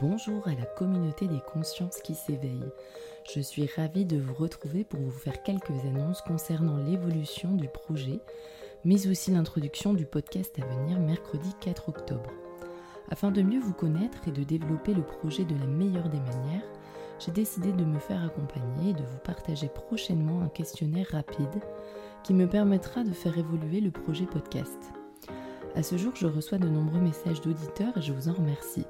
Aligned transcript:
Bonjour 0.00 0.48
à 0.48 0.54
la 0.54 0.64
communauté 0.64 1.26
des 1.26 1.40
consciences 1.52 2.00
qui 2.00 2.14
s'éveillent. 2.14 2.72
Je 3.34 3.38
suis 3.38 3.66
ravie 3.66 4.06
de 4.06 4.18
vous 4.18 4.32
retrouver 4.32 4.82
pour 4.82 4.98
vous 4.98 5.10
faire 5.10 5.42
quelques 5.42 5.84
annonces 5.84 6.22
concernant 6.22 6.78
l'évolution 6.78 7.54
du 7.54 7.68
projet, 7.68 8.18
mais 8.82 9.06
aussi 9.08 9.30
l'introduction 9.30 9.92
du 9.92 10.06
podcast 10.06 10.58
à 10.58 10.64
venir 10.64 10.98
mercredi 11.00 11.54
4 11.60 11.90
octobre. 11.90 12.30
Afin 13.10 13.30
de 13.30 13.42
mieux 13.42 13.60
vous 13.60 13.74
connaître 13.74 14.26
et 14.26 14.30
de 14.30 14.42
développer 14.42 14.94
le 14.94 15.02
projet 15.02 15.44
de 15.44 15.54
la 15.58 15.66
meilleure 15.66 16.08
des 16.08 16.20
manières, 16.20 16.64
j'ai 17.18 17.32
décidé 17.32 17.70
de 17.70 17.84
me 17.84 17.98
faire 17.98 18.24
accompagner 18.24 18.90
et 18.90 18.94
de 18.94 19.04
vous 19.04 19.18
partager 19.22 19.68
prochainement 19.68 20.40
un 20.40 20.48
questionnaire 20.48 21.08
rapide 21.10 21.60
qui 22.24 22.32
me 22.32 22.48
permettra 22.48 23.04
de 23.04 23.12
faire 23.12 23.36
évoluer 23.36 23.82
le 23.82 23.90
projet 23.90 24.24
podcast. 24.24 24.78
À 25.76 25.82
ce 25.82 25.98
jour, 25.98 26.16
je 26.16 26.26
reçois 26.26 26.56
de 26.56 26.70
nombreux 26.70 27.00
messages 27.00 27.42
d'auditeurs 27.42 27.98
et 27.98 28.02
je 28.02 28.14
vous 28.14 28.30
en 28.30 28.32
remercie. 28.32 28.86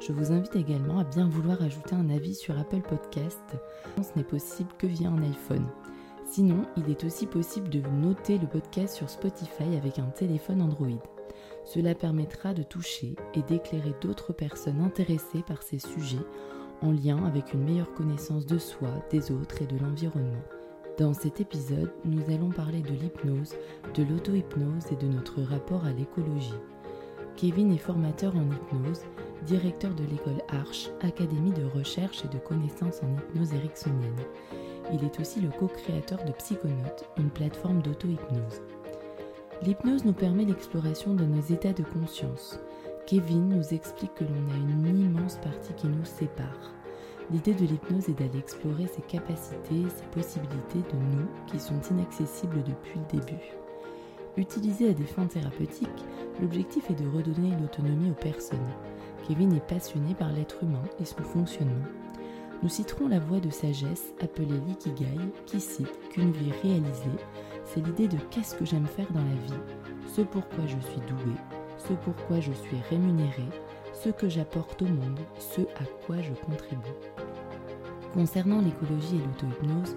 Je 0.00 0.12
vous 0.12 0.32
invite 0.32 0.56
également 0.56 0.98
à 0.98 1.04
bien 1.04 1.28
vouloir 1.28 1.62
ajouter 1.62 1.94
un 1.94 2.10
avis 2.10 2.34
sur 2.34 2.58
Apple 2.58 2.82
Podcast. 2.82 3.56
Ce 3.96 4.16
n'est 4.16 4.24
possible 4.24 4.70
que 4.78 4.86
via 4.86 5.08
un 5.08 5.22
iPhone. 5.22 5.66
Sinon, 6.24 6.66
il 6.76 6.90
est 6.90 7.04
aussi 7.04 7.26
possible 7.26 7.68
de 7.68 7.80
noter 7.80 8.38
le 8.38 8.46
podcast 8.46 8.94
sur 8.94 9.08
Spotify 9.08 9.76
avec 9.76 9.98
un 9.98 10.10
téléphone 10.10 10.60
Android. 10.60 11.02
Cela 11.64 11.94
permettra 11.94 12.54
de 12.54 12.62
toucher 12.62 13.16
et 13.34 13.42
d'éclairer 13.42 13.94
d'autres 14.00 14.32
personnes 14.32 14.80
intéressées 14.80 15.42
par 15.46 15.62
ces 15.62 15.78
sujets 15.78 16.24
en 16.82 16.92
lien 16.92 17.24
avec 17.24 17.54
une 17.54 17.64
meilleure 17.64 17.92
connaissance 17.94 18.46
de 18.46 18.58
soi, 18.58 18.88
des 19.10 19.30
autres 19.32 19.62
et 19.62 19.66
de 19.66 19.78
l'environnement. 19.78 20.42
Dans 20.98 21.12
cet 21.12 21.40
épisode, 21.40 21.92
nous 22.04 22.22
allons 22.32 22.50
parler 22.50 22.80
de 22.80 22.92
l'hypnose, 22.92 23.54
de 23.94 24.02
l'auto-hypnose 24.02 24.92
et 24.92 24.96
de 24.96 25.06
notre 25.06 25.42
rapport 25.42 25.84
à 25.84 25.92
l'écologie. 25.92 26.54
Kevin 27.36 27.70
est 27.70 27.78
formateur 27.78 28.34
en 28.34 28.50
hypnose, 28.50 29.02
directeur 29.44 29.92
de 29.94 30.04
l'école 30.04 30.42
Arche, 30.48 30.88
académie 31.02 31.52
de 31.52 31.66
recherche 31.66 32.24
et 32.24 32.28
de 32.28 32.38
connaissances 32.38 33.02
en 33.02 33.14
hypnose 33.14 33.52
ericksonienne. 33.52 34.16
Il 34.90 35.04
est 35.04 35.20
aussi 35.20 35.42
le 35.42 35.50
co-créateur 35.50 36.24
de 36.24 36.32
Psychonautes, 36.32 37.04
une 37.18 37.28
plateforme 37.28 37.82
d'auto-hypnose. 37.82 38.62
L'hypnose 39.62 40.06
nous 40.06 40.14
permet 40.14 40.46
l'exploration 40.46 41.12
de 41.12 41.26
nos 41.26 41.42
états 41.42 41.74
de 41.74 41.82
conscience. 41.82 42.58
Kevin 43.06 43.50
nous 43.50 43.74
explique 43.74 44.14
que 44.14 44.24
l'on 44.24 44.52
a 44.52 44.56
une 44.56 44.98
immense 44.98 45.36
partie 45.36 45.74
qui 45.74 45.88
nous 45.88 46.04
sépare. 46.06 46.72
L'idée 47.30 47.54
de 47.54 47.66
l'hypnose 47.66 48.08
est 48.08 48.18
d'aller 48.18 48.38
explorer 48.38 48.86
ses 48.86 49.02
capacités, 49.02 49.84
ses 49.94 50.06
possibilités 50.10 50.82
de 50.90 51.16
nous 51.16 51.26
qui 51.48 51.60
sont 51.60 51.80
inaccessibles 51.90 52.62
depuis 52.62 52.98
le 52.98 53.20
début. 53.20 53.65
Utilisé 54.36 54.90
à 54.90 54.92
des 54.92 55.04
fins 55.04 55.26
thérapeutiques, 55.26 56.04
l'objectif 56.42 56.90
est 56.90 57.02
de 57.02 57.08
redonner 57.08 57.52
l'autonomie 57.58 58.10
aux 58.10 58.22
personnes. 58.22 58.58
Kevin 59.26 59.54
est 59.54 59.66
passionné 59.66 60.14
par 60.14 60.30
l'être 60.30 60.62
humain 60.62 60.82
et 61.00 61.06
son 61.06 61.22
fonctionnement. 61.22 61.86
Nous 62.62 62.68
citerons 62.68 63.08
la 63.08 63.18
voie 63.18 63.40
de 63.40 63.48
sagesse 63.48 64.12
appelée 64.20 64.60
l'ikigai 64.66 65.18
qui 65.46 65.58
cite 65.58 65.98
qu'une 66.10 66.32
vie 66.32 66.52
réalisée, 66.62 67.16
c'est 67.64 67.84
l'idée 67.84 68.08
de 68.08 68.18
qu'est-ce 68.30 68.54
que 68.54 68.66
j'aime 68.66 68.86
faire 68.86 69.10
dans 69.12 69.24
la 69.24 69.24
vie, 69.46 69.62
ce 70.06 70.20
pourquoi 70.20 70.66
je 70.66 70.78
suis 70.90 71.00
doué, 71.08 71.34
ce 71.78 71.94
pourquoi 71.94 72.40
je 72.40 72.52
suis 72.52 72.76
rémunéré, 72.90 73.44
ce 73.94 74.10
que 74.10 74.28
j'apporte 74.28 74.82
au 74.82 74.86
monde, 74.86 75.20
ce 75.38 75.62
à 75.62 75.84
quoi 76.06 76.16
je 76.20 76.32
contribue. 76.44 76.94
Concernant 78.12 78.60
l'écologie 78.60 79.16
et 79.16 79.26
l'auto-hypnose, 79.26 79.96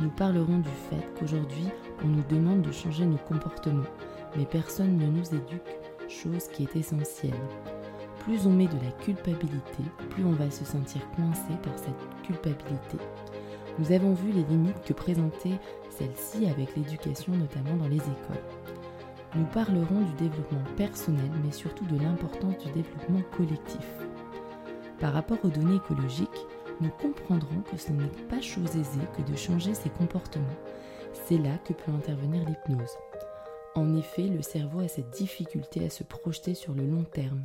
nous 0.00 0.10
parlerons 0.10 0.58
du 0.58 0.70
fait 0.90 1.06
qu'aujourd'hui, 1.18 1.68
on 2.02 2.08
nous 2.08 2.24
demande 2.28 2.62
de 2.62 2.72
changer 2.72 3.06
nos 3.06 3.16
comportements, 3.16 3.84
mais 4.36 4.44
personne 4.44 4.96
ne 4.96 5.06
nous 5.06 5.34
éduque, 5.34 5.78
chose 6.08 6.48
qui 6.48 6.64
est 6.64 6.76
essentielle. 6.76 7.32
Plus 8.20 8.46
on 8.46 8.50
met 8.50 8.66
de 8.66 8.84
la 8.84 8.90
culpabilité, 9.04 9.82
plus 10.10 10.24
on 10.24 10.32
va 10.32 10.50
se 10.50 10.64
sentir 10.64 11.00
coincé 11.14 11.52
par 11.62 11.78
cette 11.78 12.22
culpabilité. 12.24 12.98
Nous 13.78 13.92
avons 13.92 14.14
vu 14.14 14.32
les 14.32 14.44
limites 14.44 14.82
que 14.84 14.92
présentait 14.92 15.58
celle-ci 15.90 16.46
avec 16.46 16.74
l'éducation, 16.76 17.32
notamment 17.32 17.76
dans 17.76 17.88
les 17.88 17.96
écoles. 17.96 18.42
Nous 19.36 19.46
parlerons 19.46 20.00
du 20.00 20.12
développement 20.14 20.62
personnel, 20.76 21.30
mais 21.44 21.52
surtout 21.52 21.84
de 21.86 22.00
l'importance 22.00 22.58
du 22.58 22.70
développement 22.72 23.22
collectif. 23.36 23.86
Par 25.00 25.12
rapport 25.12 25.38
aux 25.44 25.48
données 25.48 25.76
écologiques, 25.76 26.46
nous 26.80 26.90
comprendrons 26.90 27.60
que 27.70 27.76
ce 27.76 27.92
n'est 27.92 28.06
pas 28.28 28.40
chose 28.40 28.76
aisée 28.76 29.06
que 29.16 29.22
de 29.30 29.36
changer 29.36 29.74
ses 29.74 29.90
comportements. 29.90 30.46
C'est 31.26 31.38
là 31.38 31.58
que 31.64 31.72
peut 31.72 31.92
intervenir 31.92 32.44
l'hypnose. 32.44 32.96
En 33.74 33.96
effet, 33.96 34.28
le 34.28 34.42
cerveau 34.42 34.80
a 34.80 34.88
cette 34.88 35.10
difficulté 35.10 35.84
à 35.84 35.90
se 35.90 36.04
projeter 36.04 36.54
sur 36.54 36.74
le 36.74 36.86
long 36.86 37.04
terme. 37.04 37.44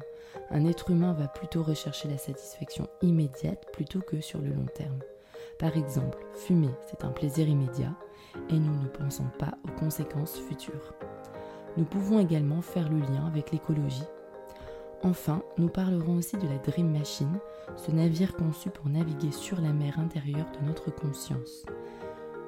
Un 0.52 0.66
être 0.66 0.92
humain 0.92 1.14
va 1.14 1.28
plutôt 1.28 1.64
rechercher 1.64 2.08
la 2.08 2.18
satisfaction 2.18 2.88
immédiate 3.02 3.66
plutôt 3.74 4.02
que 4.02 4.22
sur 4.22 4.40
le 4.40 4.50
long 4.50 4.68
terme. 4.76 5.00
Par 5.58 5.76
exemple, 5.76 6.18
fumer, 6.36 6.70
c'est 6.88 7.04
un 7.04 7.10
plaisir 7.10 7.48
immédiat 7.48 7.94
et 8.50 8.60
nous 8.60 8.80
ne 8.82 8.88
pensons 8.88 9.28
pas 9.40 9.58
aux 9.66 9.80
conséquences 9.80 10.38
futures. 10.38 10.94
Nous 11.78 11.86
pouvons 11.86 12.20
également 12.20 12.62
faire 12.62 12.90
le 12.90 13.00
lien 13.00 13.26
avec 13.26 13.52
l'écologie. 13.52 14.04
Enfin, 15.02 15.42
nous 15.58 15.70
parlerons 15.70 16.18
aussi 16.18 16.38
de 16.38 16.48
la 16.48 16.58
Dream 16.58 16.92
Machine, 16.92 17.40
ce 17.78 17.92
navire 17.92 18.36
conçu 18.36 18.70
pour 18.70 18.90
naviguer 18.90 19.32
sur 19.32 19.62
la 19.62 19.72
mer 19.72 19.98
intérieure 19.98 20.48
de 20.60 20.68
notre 20.68 20.94
conscience. 20.94 21.66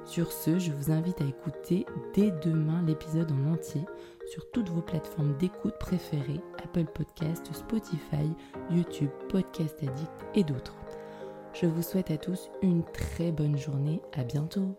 Sur 0.04 0.32
ce, 0.32 0.58
je 0.58 0.72
vous 0.72 0.90
invite 0.90 1.22
à 1.22 1.24
écouter 1.24 1.86
dès 2.14 2.30
demain 2.44 2.82
l'épisode 2.82 3.32
en 3.32 3.52
entier 3.52 3.82
sur 4.26 4.50
toutes 4.50 4.68
vos 4.68 4.82
plateformes 4.82 5.36
d'écoute 5.38 5.78
préférées, 5.78 6.40
Apple 6.62 6.84
Podcast, 6.84 7.46
Spotify, 7.52 8.30
YouTube, 8.70 9.10
Podcast 9.30 9.76
Addict 9.82 10.10
et 10.34 10.44
d'autres. 10.44 10.76
Je 11.54 11.66
vous 11.66 11.82
souhaite 11.82 12.10
à 12.10 12.18
tous 12.18 12.50
une 12.62 12.82
très 12.84 13.30
bonne 13.30 13.56
journée, 13.56 14.02
à 14.12 14.24
bientôt 14.24 14.76